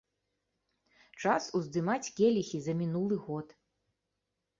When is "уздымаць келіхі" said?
1.59-2.61